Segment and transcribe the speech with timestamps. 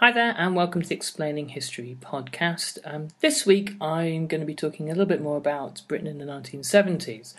[0.00, 2.78] Hi there and welcome to the Explaining History podcast.
[2.86, 6.16] Um, this week I'm going to be talking a little bit more about Britain in
[6.16, 7.34] the 1970s.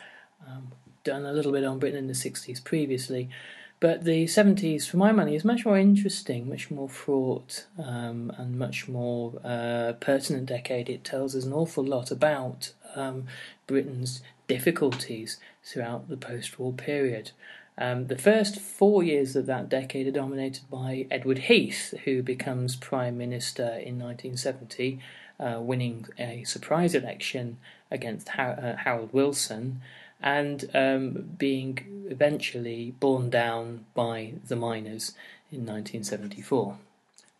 [0.47, 0.67] Um,
[1.03, 3.31] done a little bit on Britain in the 60s previously.
[3.79, 8.59] But the 70s, for my money, is much more interesting, much more fraught, um, and
[8.59, 10.87] much more uh, pertinent decade.
[10.87, 13.25] It tells us an awful lot about um,
[13.65, 17.31] Britain's difficulties throughout the post war period.
[17.77, 22.75] Um, the first four years of that decade are dominated by Edward Heath, who becomes
[22.75, 24.99] Prime Minister in 1970,
[25.39, 27.57] uh, winning a surprise election
[27.89, 29.81] against uh, Harold Wilson
[30.21, 35.13] and um, being eventually borne down by the miners
[35.51, 36.77] in 1974.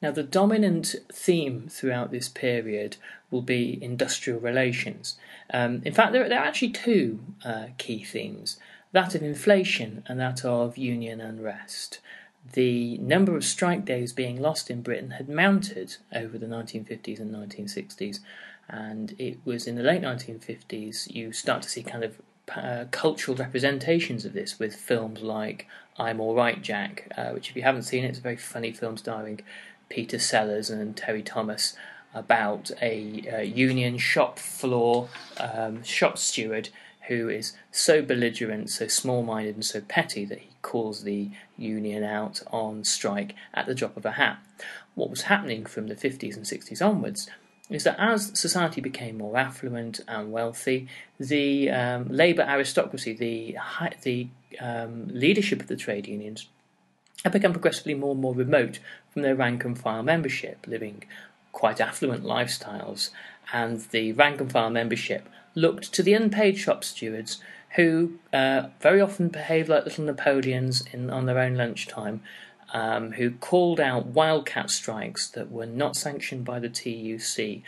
[0.02, 2.98] Now, the dominant theme throughout this period
[3.30, 5.18] will be industrial relations.
[5.54, 8.58] Um, in fact, there, there, are actually two uh, key themes
[8.92, 12.00] that of inflation and that of union unrest.
[12.54, 17.34] The number of strike days being lost in Britain had mounted over the 1950s and
[17.34, 18.20] 1960s,
[18.68, 22.22] and it was in the late 1950s you start to see kind of
[22.56, 27.62] uh, cultural representations of this with films like I'm Alright Jack, uh, which, if you
[27.62, 29.42] haven't seen it, it's a very funny film starring
[29.90, 31.76] Peter Sellers and Terry Thomas
[32.14, 36.70] about a uh, union shop floor um, shop steward
[37.08, 42.04] who is so belligerent, so small minded, and so petty that he calls the union
[42.04, 44.38] out on strike at the drop of a hat.
[44.96, 47.30] What was happening from the 50s and 60s onwards
[47.70, 50.88] is that as society became more affluent and wealthy,
[51.20, 53.58] the um, labour aristocracy, the
[54.04, 54.28] the
[54.60, 56.48] um, leadership of the trade unions,
[57.24, 58.80] had become progressively more and more remote
[59.12, 61.04] from their rank and file membership, living
[61.54, 63.10] quite affluent lifestyles,
[63.54, 67.42] and the rank and file membership looked to the unpaid shop stewards
[67.76, 72.22] who uh, very often behaved like little Napoleons in, on their own lunchtime
[72.74, 77.64] um, who called out wildcat strikes that were not sanctioned by the TUC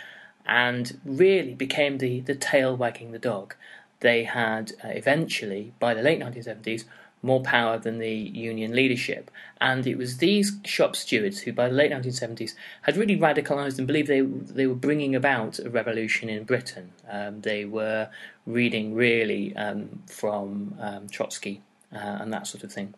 [0.45, 3.55] and really became the, the tail wagging the dog.
[4.00, 6.83] They had uh, eventually, by the late 1970s,
[7.23, 9.31] more power than the union leadership.
[9.59, 12.53] And it was these shop stewards who, by the late 1970s,
[12.84, 16.91] had really radicalised and believed they, they were bringing about a revolution in Britain.
[17.09, 18.09] Um, they were
[18.45, 22.94] reading really um, from um, Trotsky uh, and that sort of thing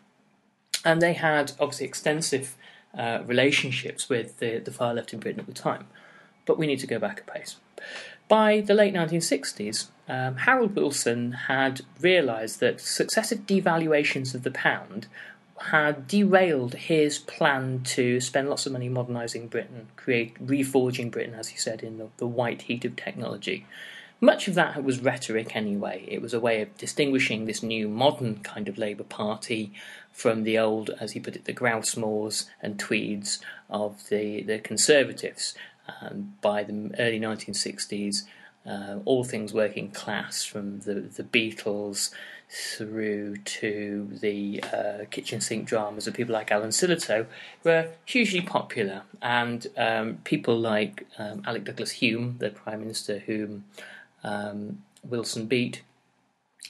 [0.86, 2.56] and they had obviously extensive
[2.98, 5.88] uh, relationships with the, the far left in Britain at the time.
[6.46, 7.58] But we need to go back a pace.
[8.28, 15.08] By the late 1960s, um, Harold Wilson had realised that successive devaluations of the pound
[15.62, 21.50] had derailed his plan to spend lots of money modernising Britain, create reforging Britain, as
[21.50, 23.66] he said, in the, the white heat of technology.
[24.22, 26.06] Much of that was rhetoric anyway.
[26.08, 29.74] It was a way of distinguishing this new modern kind of Labour Party
[30.12, 34.60] from the old, as he put it, the grouse moors and Tweeds of the, the
[34.60, 35.54] Conservatives.
[36.02, 38.24] Um, by the early 1960s,
[38.66, 42.12] uh, all things working class, from the, the Beatles
[42.50, 47.28] through to the uh, kitchen sink dramas of people like Alan Sillitoe,
[47.64, 49.04] were hugely popular.
[49.22, 53.66] And um, people like um, Alec Douglas Home, the Prime Minister whom
[54.24, 55.84] um, Wilson beat,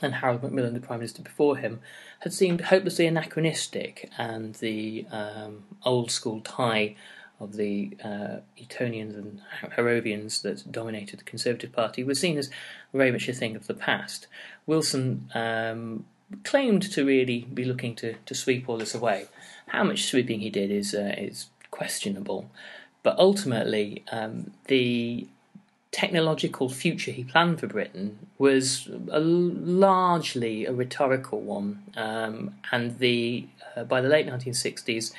[0.01, 1.79] and Harold Macmillan, the Prime Minister before him,
[2.19, 6.95] had seemed hopelessly anachronistic, and the um, old school tie
[7.39, 9.41] of the uh, Etonians and
[9.75, 12.49] Harrovians that dominated the Conservative Party was seen as
[12.93, 14.27] very much a thing of the past.
[14.65, 16.05] Wilson um,
[16.43, 19.25] claimed to really be looking to, to sweep all this away.
[19.67, 22.49] How much sweeping he did is uh, is questionable,
[23.03, 25.27] but ultimately um, the
[25.91, 33.47] technological future he planned for Britain was a, largely a rhetorical one, um, and the
[33.75, 35.11] uh, by the late 1960s,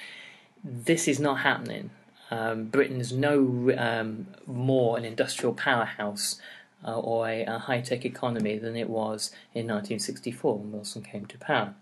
[0.65, 1.91] this is not happening.
[2.31, 6.41] Um, Britain is no um, more an industrial powerhouse
[6.87, 11.27] uh, or a, a high tech economy than it was in 1964 when Wilson came
[11.27, 11.75] to power.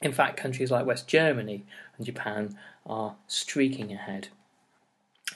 [0.00, 1.64] In fact, countries like West Germany
[1.96, 4.28] and Japan are streaking ahead.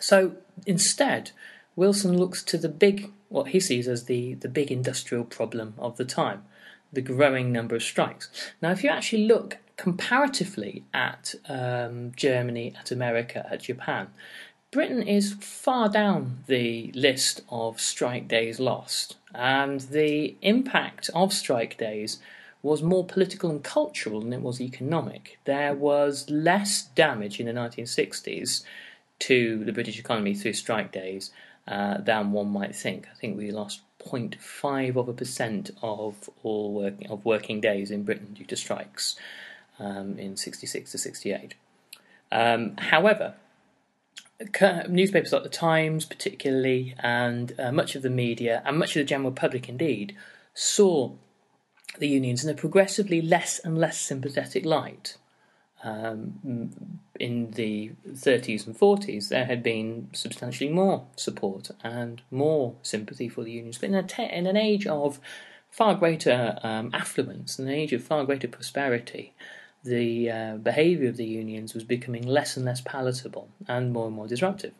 [0.00, 0.37] So
[0.67, 1.31] instead,
[1.76, 5.96] Wilson looks to the big, what he sees as the, the big industrial problem of
[5.96, 6.44] the time,
[6.93, 8.28] the growing number of strikes.
[8.61, 14.08] Now, if you actually look comparatively at um, Germany, at America, at Japan,
[14.70, 21.78] Britain is far down the list of strike days lost, and the impact of strike
[21.78, 22.19] days
[22.62, 25.38] was more political and cultural than it was economic.
[25.44, 28.64] There was less damage in the 1960s
[29.20, 31.31] to the British economy through strike days
[31.69, 33.06] uh, than one might think.
[33.11, 38.02] I think we lost 0.5 of a percent of all working of working days in
[38.02, 39.17] Britain due to strikes
[39.78, 41.55] um, in 66 to 68.
[42.32, 43.34] Um, however,
[44.88, 49.08] newspapers like the Times, particularly, and uh, much of the media, and much of the
[49.08, 50.17] general public indeed,
[50.55, 51.12] saw
[51.99, 55.17] the unions in a progressively less and less sympathetic light.
[55.84, 56.70] Um,
[57.20, 63.44] in the 30s and 40s, there had been substantially more support and more sympathy for
[63.44, 63.78] the unions.
[63.78, 65.20] But in, te- in an age of
[65.70, 69.32] far greater um, affluence, in an age of far greater prosperity,
[69.84, 74.17] the uh, behaviour of the unions was becoming less and less palatable and more and
[74.17, 74.73] more disruptive.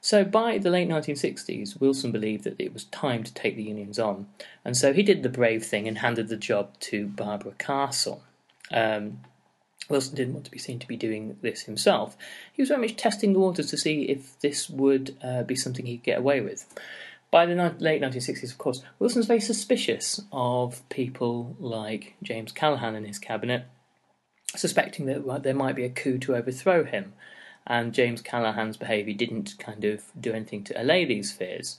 [0.00, 3.98] So by the late 1960s, Wilson believed that it was time to take the unions
[3.98, 4.28] on,
[4.64, 8.22] and so he did the brave thing and handed the job to Barbara Castle.
[8.70, 9.20] Um,
[9.88, 12.16] Wilson didn't want to be seen to be doing this himself.
[12.52, 15.86] He was very much testing the waters to see if this would uh, be something
[15.86, 16.66] he'd get away with.
[17.30, 22.94] By the ni- late 1960s, of course, Wilson's very suspicious of people like James Callaghan
[22.94, 23.64] and his cabinet,
[24.56, 27.12] suspecting that there might be a coup to overthrow him.
[27.66, 31.78] And James Callaghan's behaviour didn't kind of do anything to allay these fears.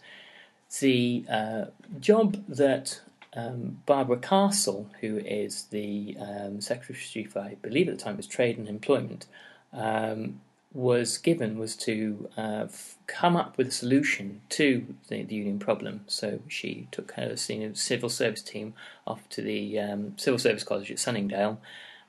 [0.80, 1.66] The uh,
[2.00, 3.02] job that
[3.36, 8.28] um, Barbara Castle, who is the um, Secretary of I believe at the time was
[8.28, 9.26] Trade and Employment,
[9.74, 15.36] um, was given was to uh, f- come up with a solution to the, the,
[15.36, 16.02] union problem.
[16.06, 18.76] So she took her senior civil service team
[19.08, 21.60] off to the um, Civil Service College at Sunningdale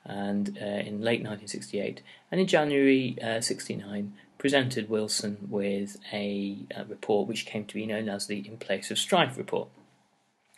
[0.05, 2.01] and uh, in late 1968,
[2.31, 7.85] and in January uh, 69 presented Wilson with a, a, report which came to be
[7.85, 9.69] known as the In Place of Strife report,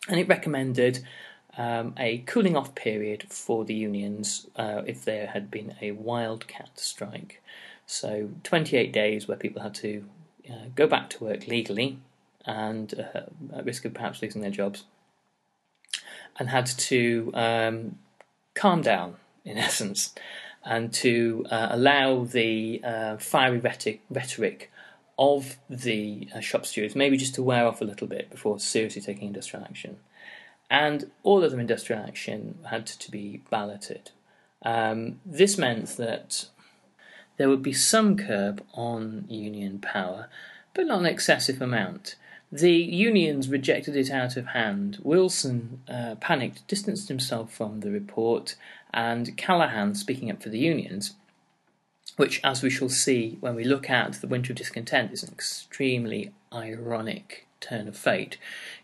[0.08, 1.04] and it recommended
[1.58, 6.72] um, a cooling off period for the unions uh, if there had been a wildcat
[6.76, 7.42] strike.
[7.86, 10.06] So 28 days where people had to
[10.50, 12.00] uh, go back to work legally
[12.46, 13.22] and uh,
[13.56, 14.84] at risk of perhaps losing their jobs,
[16.38, 17.98] and had to um,
[18.54, 20.14] calm down in essence,
[20.64, 24.72] and to uh, allow the uh, fiery rhetoric,
[25.18, 29.02] of the uh, shop stewards maybe just to wear off a little bit before seriously
[29.02, 29.98] taking industrial action.
[30.70, 34.12] And all of other industrial action had to be balloted.
[34.64, 36.48] Um, this meant that
[37.38, 40.30] there would be some curb on union power,
[40.74, 42.16] but not an excessive amount.
[42.52, 45.00] The unions rejected it out of hand.
[45.04, 48.56] Wilson uh, panicked, distanced himself from the report,
[48.94, 51.16] and Callaghan, speaking up for the unions,
[52.16, 55.34] which, as we shall see when we look at the Winter of Discontent, is an
[55.34, 58.38] extremely ironic turn of fate.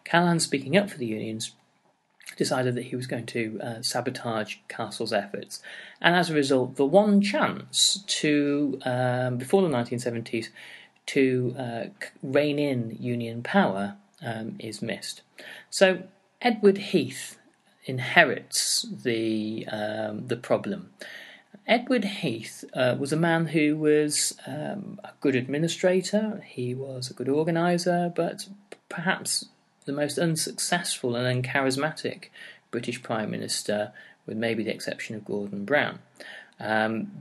[0.03, 1.51] Callaghan, speaking up for the unions,
[2.37, 5.61] decided that he was going to uh, sabotage Castle's efforts,
[6.01, 10.49] and as a result, the one chance to, um, before the 1970s,
[11.07, 11.83] to uh,
[12.21, 15.21] rein in Union power um, is missed.
[15.71, 16.03] So
[16.39, 17.38] Edward Heath
[17.89, 20.91] inherits the um, the problem.
[21.67, 26.43] Edward Heath uh, was a man who was um, a good administrator.
[26.45, 28.47] He was a good organizer, but
[28.87, 29.45] perhaps
[29.85, 32.29] the most unsuccessful and uncharismatic
[32.71, 33.91] British Prime Minister,
[34.25, 35.99] with maybe the exception of Gordon Brown.
[36.59, 37.11] Um,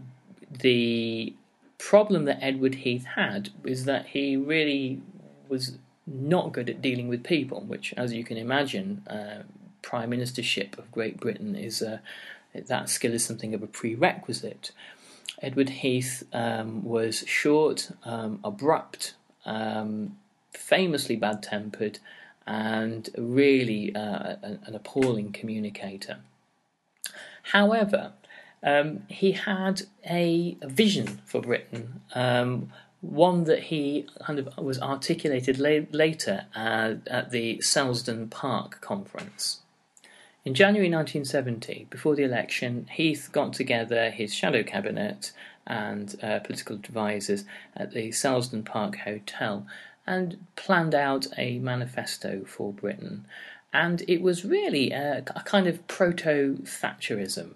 [0.50, 1.34] the
[1.78, 5.00] problem that Edward Heath had is that he really
[5.48, 9.42] was not good at dealing with people, which, as you can imagine, uh,
[9.88, 11.96] prime ministership of Great Britain is uh,
[12.52, 14.70] that skill is something of a prerequisite.
[15.40, 19.14] Edward Heath um, was short, um, abrupt,
[19.46, 20.18] um,
[20.52, 22.00] famously bad tempered,
[22.46, 26.18] and really uh, an, appalling communicator.
[27.54, 28.12] However,
[28.62, 34.78] um, he had a, a, vision for Britain, um, one that he kind of was
[34.80, 39.62] articulated la- later at the Selsdon Park conference.
[40.48, 45.32] In January 1970, before the election, Heath got together his shadow cabinet
[45.66, 47.44] and uh, political advisers
[47.76, 49.66] at the Selsdon Park Hotel
[50.06, 53.26] and planned out a manifesto for Britain.
[53.74, 57.50] And it was really a, a kind of proto Thatcherism.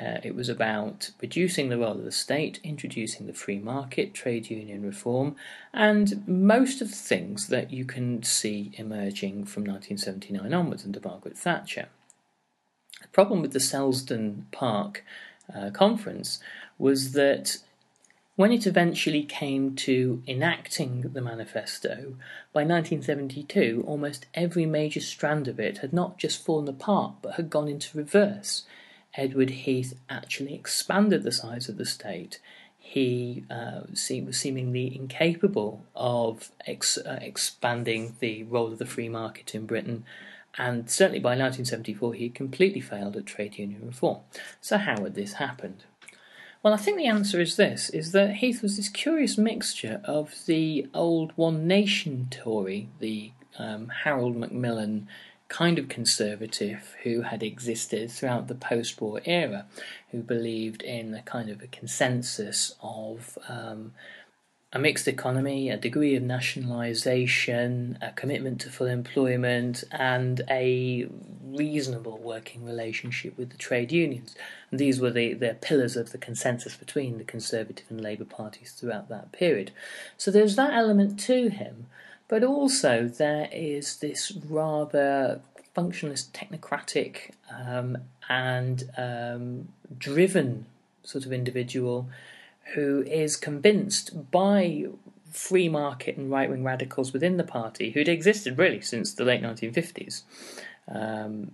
[0.00, 4.48] Uh, it was about reducing the role of the state, introducing the free market, trade
[4.48, 5.36] union reform,
[5.74, 11.36] and most of the things that you can see emerging from 1979 onwards under Margaret
[11.36, 11.88] Thatcher.
[13.00, 15.04] The problem with the Selsdon Park
[15.54, 16.40] uh, conference
[16.78, 17.58] was that
[18.36, 22.14] when it eventually came to enacting the manifesto,
[22.54, 27.50] by 1972 almost every major strand of it had not just fallen apart but had
[27.50, 28.64] gone into reverse.
[29.14, 32.40] Edward Heath actually expanded the size of the state.
[32.78, 39.54] He uh, was seemingly incapable of ex- uh, expanding the role of the free market
[39.54, 40.04] in Britain,
[40.58, 44.18] and certainly by 1974 he had completely failed at trade union reform.
[44.60, 45.84] So, how had this happened?
[46.62, 50.34] Well, I think the answer is this: is that Heath was this curious mixture of
[50.46, 55.08] the old One Nation Tory, the um, Harold Macmillan
[55.48, 59.66] kind of conservative who had existed throughout the post war era,
[60.10, 63.92] who believed in a kind of a consensus of um,
[64.72, 71.08] a mixed economy, a degree of nationalisation, a commitment to full employment, and a
[71.44, 74.36] reasonable working relationship with the trade unions.
[74.70, 78.70] And these were the, the pillars of the consensus between the Conservative and Labour parties
[78.70, 79.72] throughout that period.
[80.16, 81.86] So there's that element to him.
[82.28, 85.40] But also, there is this rather
[85.76, 87.98] functionalist, technocratic, um,
[88.28, 90.66] and um, driven
[91.02, 92.08] sort of individual
[92.74, 94.86] who is convinced by
[95.30, 99.42] free market and right wing radicals within the party, who'd existed really since the late
[99.42, 100.22] 1950s,
[100.88, 101.52] um,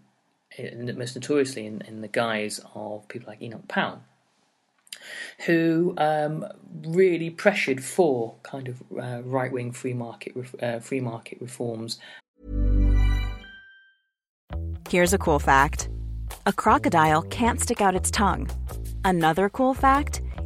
[0.96, 4.00] most notoriously in, in the guise of people like Enoch Powell
[5.46, 6.44] who um,
[6.86, 11.98] really pressured for kind of uh, right wing free market uh, free market reforms.
[14.88, 15.88] Here's a cool fact:
[16.46, 18.48] a crocodile can't stick out its tongue.
[19.04, 20.22] Another cool fact: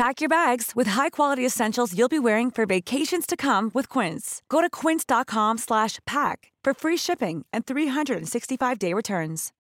[0.00, 4.40] Pack your bags with high-quality essentials you'll be wearing for vacations to come with Quince.
[4.48, 9.52] Go to quince.com slash pack for free shipping and 365-day returns.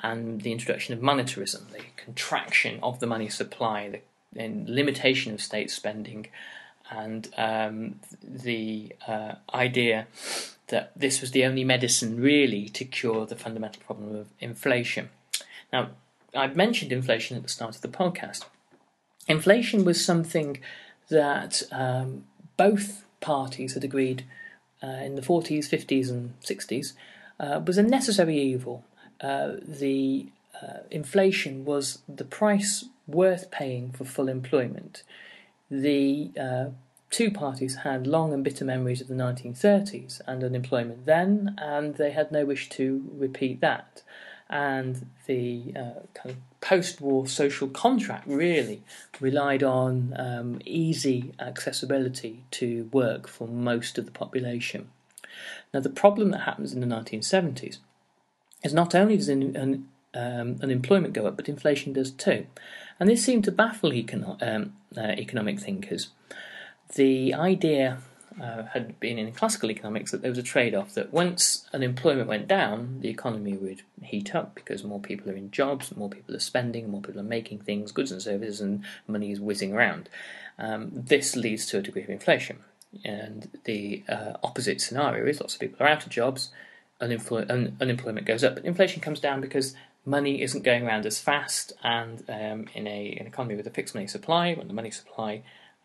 [0.00, 5.42] And the introduction of monetarism, the contraction of the money supply, the and limitation of
[5.42, 6.28] state spending,
[6.92, 10.06] and um, the uh, idea
[10.68, 15.08] that this was the only medicine really to cure the fundamental problem of inflation.
[15.72, 15.88] Now,
[16.34, 18.44] I've mentioned inflation at the start of the podcast.
[19.26, 20.58] Inflation was something
[21.08, 22.24] that um,
[22.56, 24.24] both parties had agreed
[24.82, 26.92] uh, in the 40s, 50s, and 60s
[27.40, 28.84] uh, was a necessary evil.
[29.20, 30.26] Uh, the
[30.62, 35.02] uh, inflation was the price worth paying for full employment.
[35.70, 36.66] The uh,
[37.10, 42.10] two parties had long and bitter memories of the 1930s and unemployment then, and they
[42.10, 44.02] had no wish to repeat that.
[44.50, 48.82] And the uh, kind of post war social contract really
[49.20, 54.88] relied on um, easy accessibility to work for most of the population.
[55.72, 57.78] Now, the problem that happens in the 1970s
[58.64, 62.46] is not only does an, an um, unemployment go up, but inflation does too.
[62.98, 66.08] And this seemed to baffle econo- um, uh, economic thinkers.
[66.94, 67.98] The idea
[68.40, 72.28] uh, had been in classical economics that there was a trade off that once unemployment
[72.28, 76.34] went down, the economy would heat up because more people are in jobs, more people
[76.34, 80.08] are spending, more people are making things, goods and services, and money is whizzing around.
[80.58, 82.58] Um, this leads to a degree of inflation.
[83.04, 86.50] And the uh, opposite scenario is lots of people are out of jobs,
[87.00, 91.72] un- unemployment goes up, but inflation comes down because money isn't going around as fast.
[91.82, 95.42] And um, in a, an economy with a fixed money supply, when the money supply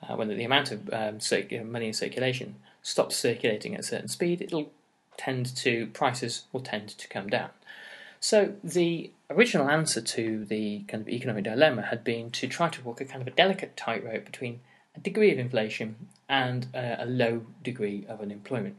[0.07, 1.19] uh, when the amount of um,
[1.71, 4.71] money in circulation stops circulating at a certain speed, it'll
[5.17, 7.49] tend to prices will tend to come down.
[8.19, 12.81] So the original answer to the kind of economic dilemma had been to try to
[12.81, 14.61] walk a kind of a delicate tightrope between
[14.95, 18.75] a degree of inflation and uh, a low degree of unemployment.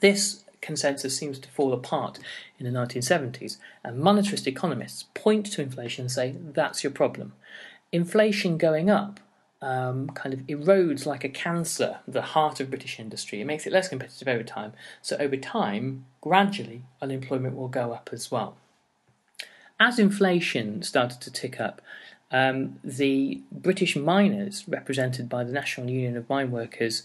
[0.00, 2.18] This consensus seems to fall apart
[2.58, 7.32] in the 1970s, and monetarist economists point to inflation and say that's your problem.
[7.90, 9.20] Inflation going up
[9.62, 13.40] um, kind of erodes like a cancer the heart of British industry.
[13.40, 14.72] It makes it less competitive over time.
[15.00, 18.56] So, over time, gradually, unemployment will go up as well.
[19.80, 21.80] As inflation started to tick up,
[22.30, 27.04] um, the British miners, represented by the National Union of Mine Workers,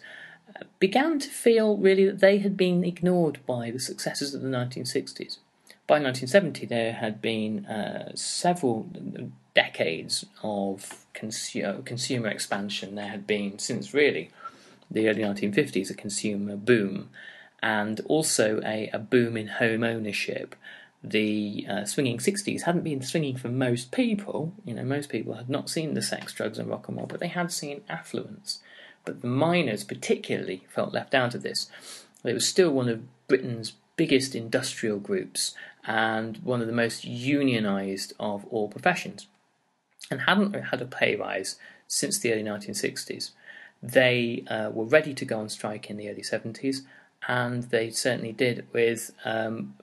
[0.56, 4.48] uh, began to feel really that they had been ignored by the successes of the
[4.48, 5.38] 1960s.
[5.86, 8.90] By 1970, there had been uh, several
[9.58, 12.94] decades of consu- consumer expansion.
[12.94, 14.30] There had been, since really
[14.92, 17.10] the early 1950s, a consumer boom
[17.64, 20.56] and also a, a boom in home ownership.
[21.04, 24.54] The uh, swinging 60s hadn't been swinging for most people.
[24.64, 27.20] You know, most people had not seen the sex, drugs, and rock and roll, but
[27.20, 28.60] they had seen affluence.
[29.06, 31.68] But the miners, particularly, felt left out of this.
[32.24, 38.14] It was still one of Britain's biggest industrial groups and one of the most unionised
[38.20, 39.26] of all professions
[40.10, 43.32] and hadn't had a pay rise since the early 1960s.
[43.82, 46.78] They uh, were ready to go on strike in the early 70s,
[47.28, 49.76] and they certainly did with um,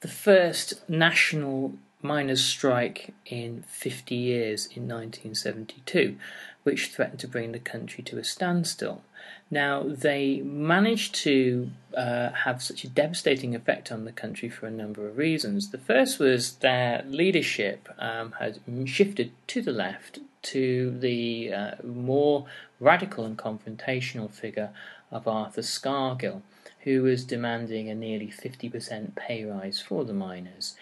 [0.00, 6.16] the first national miners' strike in 50 years in 1972,
[6.62, 9.02] which threatened to bring the country to a standstill.
[9.50, 14.70] Now, they managed to uh, have such a devastating effect on the country for a
[14.70, 15.70] number of reasons.
[15.70, 22.46] The first was their leadership um, had shifted to the left to the uh, more
[22.78, 24.70] radical and confrontational figure
[25.10, 26.42] of Arthur Scargill,
[26.80, 30.76] who was demanding a nearly 50% pay rise for the miners.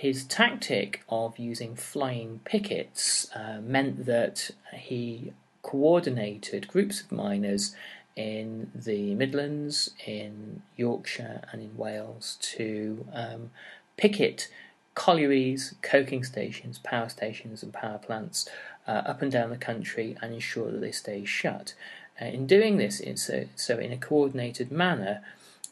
[0.00, 7.76] His tactic of using flying pickets uh, meant that he coordinated groups of miners
[8.16, 13.50] in the Midlands, in Yorkshire, and in Wales to um,
[13.98, 14.48] picket
[14.94, 18.48] collieries, coking stations, power stations, and power plants
[18.88, 21.74] uh, up and down the country and ensure that they stay shut.
[22.18, 25.20] Uh, in doing this, a, so in a coordinated manner,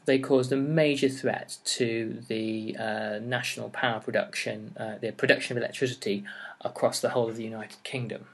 [0.09, 5.63] they caused a major threat to the uh, national power production, uh, the production of
[5.63, 6.25] electricity
[6.63, 8.27] across the whole of the United Kingdom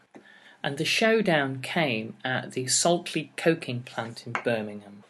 [0.65, 5.05] and the showdown came at the Saltley coking plant in Birmingham.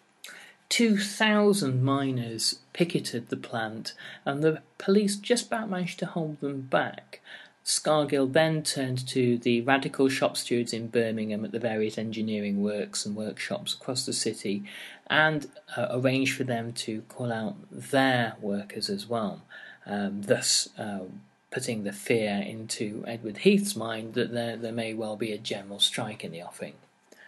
[0.69, 7.21] 2,000 miners picketed the plant, and the police just about managed to hold them back.
[7.65, 13.07] Scargill then turned to the radical shop stewards in Birmingham at the various engineering works
[13.07, 14.65] and workshops across the city
[15.07, 15.47] and
[15.77, 19.43] uh, arranged for them to call out their workers as well,
[19.87, 21.05] um, thus uh,
[21.51, 25.81] putting the fear into Edward Heath's mind that there, there may well be a general
[25.81, 26.75] strike in the offing.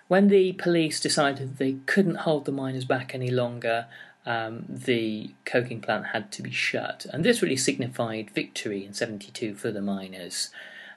[0.08, 3.86] When the police decided they couldn't hold the miners back any longer,
[4.26, 9.54] um, the coking plant had to be shut, and this really signified victory in 72
[9.54, 10.50] for the miners.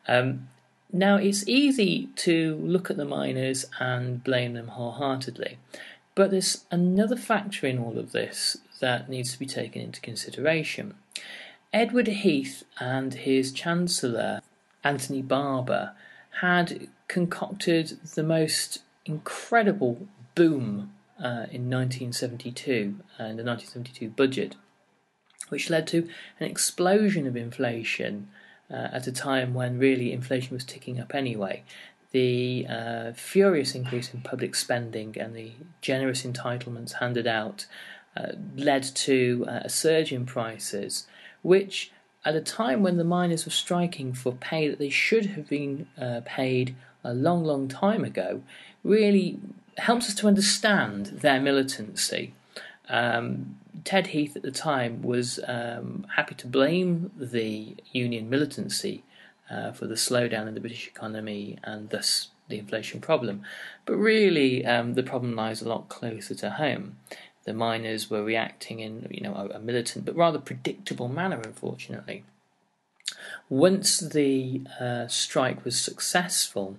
[0.07, 0.49] Um,
[0.91, 5.59] now, it's easy to look at the miners and blame them wholeheartedly,
[6.15, 10.95] but there's another factor in all of this that needs to be taken into consideration.
[11.71, 14.41] Edward Heath and his Chancellor,
[14.83, 15.91] Anthony Barber,
[16.41, 24.55] had concocted the most incredible boom uh, in 1972 and the 1972 budget,
[25.49, 26.07] which led to
[26.39, 28.29] an explosion of inflation
[28.71, 31.63] uh, at a time when really inflation was ticking up anyway.
[32.11, 35.51] The uh, furious increase in public spending and the
[35.81, 37.67] generous entitlements handed out
[38.17, 41.05] uh, led to uh, a surge in prices
[41.41, 41.91] which
[42.25, 45.87] at a time when the miners were striking for pay that they should have been
[45.99, 48.41] uh, paid a long, long time ago,
[48.83, 49.39] really
[49.79, 52.33] helps us to understand their militancy.
[52.89, 59.03] Um, Ted Heath at the time was um, happy to blame the union militancy
[59.49, 63.43] uh, for the slowdown in the British economy and thus the inflation problem.
[63.85, 66.97] But really, um, the problem lies a lot closer to home.
[67.45, 72.23] The miners were reacting in, you know, a, militant but rather predictable manner, unfortunately.
[73.47, 76.77] Once the uh, strike was successful,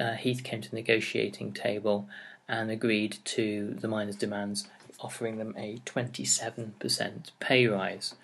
[0.00, 2.08] uh, Heath came to the negotiating table
[2.48, 4.68] and agreed to the miners' demands,
[5.00, 8.14] offering them a 27% pay rise.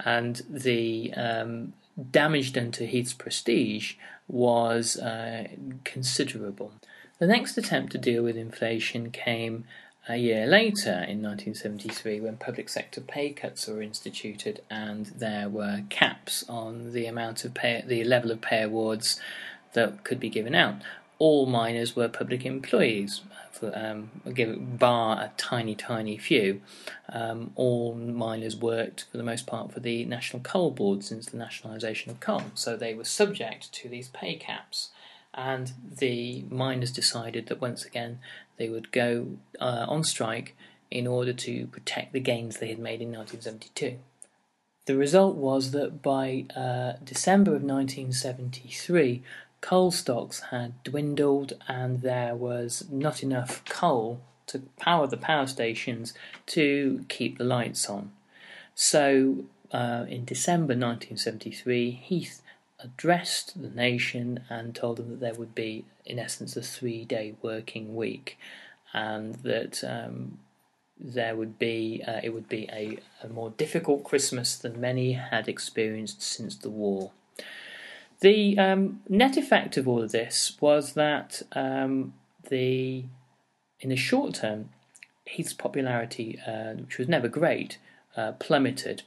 [0.00, 1.72] And the um,
[2.10, 3.94] damage done to Heath's prestige
[4.26, 5.48] was uh,
[5.84, 6.72] considerable.
[7.18, 9.64] The next attempt to deal with inflation came
[10.08, 15.82] a year later in 1973 when public sector pay cuts were instituted and there were
[15.90, 19.20] caps on the amount of pay, the level of pay awards
[19.74, 20.76] that could be given out.
[21.18, 24.10] All miners were public employees, for, um,
[24.78, 26.60] bar a tiny, tiny few.
[27.08, 31.36] Um, all miners worked for the most part for the National Coal Board since the
[31.36, 34.90] nationalisation of coal, so they were subject to these pay caps.
[35.34, 38.20] And the miners decided that once again
[38.56, 40.56] they would go uh, on strike
[40.90, 43.98] in order to protect the gains they had made in 1972.
[44.86, 49.22] The result was that by uh, December of 1973,
[49.60, 56.14] coal stocks had dwindled and there was not enough coal to power the power stations
[56.46, 58.12] to keep the lights on.
[58.74, 62.40] So, uh, in December 1973, Heath
[62.80, 67.34] addressed the nation and told them that there would be, in essence, a three day
[67.42, 68.38] working week
[68.94, 70.38] and that um,
[70.98, 75.48] there would be uh, it would be a, a more difficult Christmas than many had
[75.48, 77.10] experienced since the war.
[78.20, 82.14] The um, net effect of all of this was that um,
[82.48, 83.04] the
[83.80, 84.70] in the short term,
[85.24, 87.78] Heath's popularity, uh, which was never great,
[88.16, 89.02] uh, plummeted.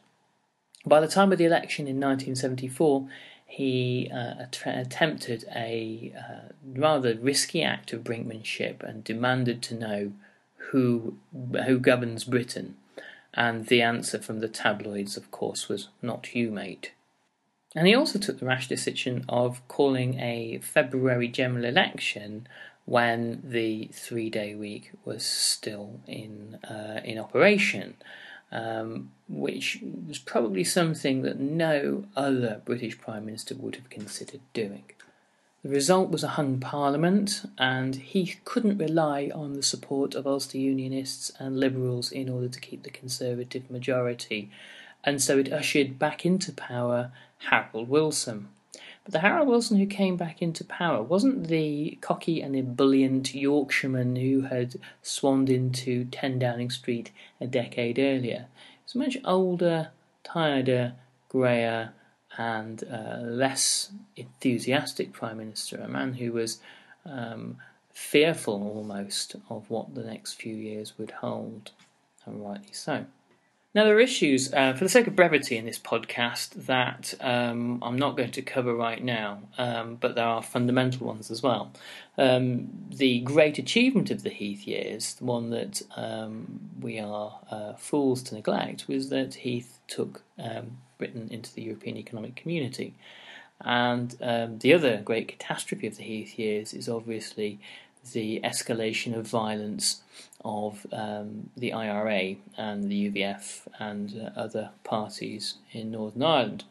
[0.86, 3.08] By the time of the election in 1974,
[3.46, 10.14] he uh, attempted a uh, rather risky act of brinkmanship and demanded to know
[10.70, 11.18] who
[11.66, 12.78] who governs Britain.
[13.34, 16.92] And the answer from the tabloids, of course, was not you, mate.
[17.76, 22.48] And he also took the rash decision of calling a February general election
[22.86, 27.96] when the three day week was still in uh, in operation
[28.52, 34.84] um, which was probably something that no other British Prime Minister would have considered doing.
[35.64, 40.58] The result was a hung parliament, and he couldn't rely on the support of Ulster
[40.58, 44.50] Unionists and Liberals in order to keep the Conservative majority,
[45.04, 47.12] and so it ushered back into power
[47.50, 48.50] Harold Wilson.
[49.04, 54.16] But the Harold Wilson who came back into power wasn't the cocky and ebullient Yorkshireman
[54.16, 58.46] who had swanned into 10 Downing Street a decade earlier.
[58.76, 59.90] He was a much older,
[60.24, 60.94] tireder,
[61.30, 61.94] greyer,
[62.38, 66.60] and uh, less enthusiastic Prime Minister, a man who was
[67.06, 67.58] um,
[67.92, 71.72] fearful almost of what the next few years would hold,
[72.26, 73.06] and rightly so.
[73.74, 77.80] Now, there are issues, uh, for the sake of brevity in this podcast, that um,
[77.82, 81.72] I'm not going to cover right now, um, but there are fundamental ones as well.
[82.18, 87.74] Um, the great achievement of the Heath years, the one that um, we are uh,
[87.76, 92.94] fools to neglect, was that Heath took um, Britain into the European Economic Community.
[93.62, 97.62] And um, the other great catastrophe of the Heath years is obviously
[98.14, 100.02] the escalation of violence
[100.44, 106.64] of um, the IRA and the UVF and uh, other parties in Northern Ireland.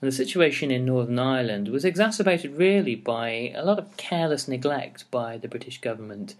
[0.00, 5.10] And the situation in Northern Ireland was exacerbated really by a lot of careless neglect
[5.10, 6.36] by the British government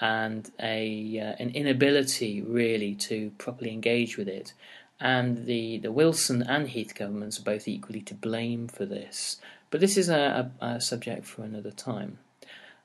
[0.00, 4.52] and a uh, an inability really to properly engage with it.
[5.00, 9.38] And the, the Wilson and Heath governments are both equally to blame for this.
[9.70, 12.18] But this is a, a, a subject for another time.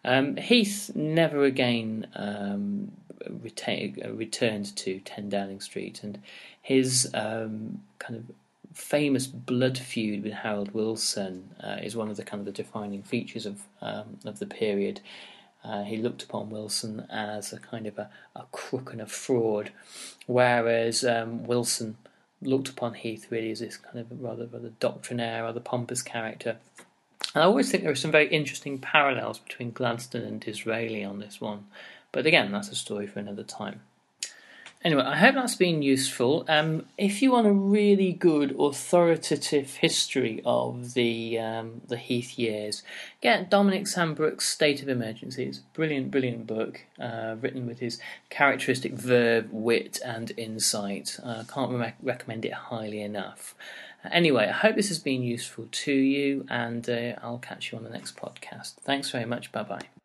[0.06, 2.92] Um, Heath never again um,
[3.28, 6.22] reta- returned to 10 Downing Street, and
[6.62, 8.36] his um, kind of
[8.76, 13.02] famous blood feud with Harold Wilson uh, is one of the kind of the defining
[13.02, 15.02] features of um, of the period.
[15.64, 19.72] Uh, he looked upon Wilson as a kind of a, a crook and a fraud,
[20.28, 21.98] whereas um, Wilson
[22.44, 26.58] looked upon Heath really as this kind of rather rather doctrinaire, rather pompous character
[27.36, 31.42] I always think there are some very interesting parallels between Gladstone and Disraeli on this
[31.42, 31.66] one.
[32.12, 33.82] But again, that's a story for another time.
[34.86, 36.46] Anyway, I hope that's been useful.
[36.48, 42.84] Um, if you want a really good authoritative history of the um, the Heath years,
[43.20, 45.46] get Dominic Sandbrook's State of Emergency.
[45.46, 51.20] It's a brilliant, brilliant book uh, written with his characteristic verve, wit, and insight.
[51.26, 53.56] I uh, can't re- recommend it highly enough.
[54.12, 57.84] Anyway, I hope this has been useful to you, and uh, I'll catch you on
[57.84, 58.76] the next podcast.
[58.84, 59.52] Thanks very much.
[59.52, 60.05] Bye bye.